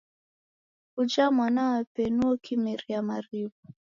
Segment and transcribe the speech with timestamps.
[1.01, 3.57] Uja mwanape nuo kimeria mariw'a.